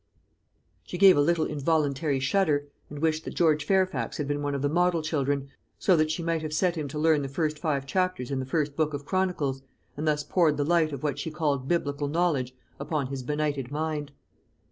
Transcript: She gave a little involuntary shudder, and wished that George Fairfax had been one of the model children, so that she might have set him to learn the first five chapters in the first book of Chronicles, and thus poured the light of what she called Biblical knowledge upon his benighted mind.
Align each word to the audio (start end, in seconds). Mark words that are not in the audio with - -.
She 0.81 0.97
gave 0.97 1.15
a 1.15 1.21
little 1.21 1.45
involuntary 1.45 2.19
shudder, 2.19 2.65
and 2.89 2.97
wished 2.97 3.23
that 3.23 3.35
George 3.35 3.65
Fairfax 3.67 4.17
had 4.17 4.27
been 4.27 4.41
one 4.41 4.55
of 4.55 4.63
the 4.63 4.67
model 4.67 5.03
children, 5.03 5.49
so 5.77 5.95
that 5.95 6.09
she 6.09 6.23
might 6.23 6.41
have 6.41 6.53
set 6.53 6.75
him 6.75 6.87
to 6.87 6.97
learn 6.97 7.21
the 7.21 7.27
first 7.29 7.59
five 7.59 7.85
chapters 7.85 8.31
in 8.31 8.39
the 8.39 8.47
first 8.47 8.75
book 8.75 8.95
of 8.95 9.05
Chronicles, 9.05 9.61
and 9.95 10.07
thus 10.07 10.23
poured 10.23 10.57
the 10.57 10.65
light 10.65 10.91
of 10.91 11.03
what 11.03 11.19
she 11.19 11.29
called 11.29 11.67
Biblical 11.67 12.07
knowledge 12.07 12.55
upon 12.79 13.09
his 13.11 13.21
benighted 13.21 13.69
mind. 13.69 14.11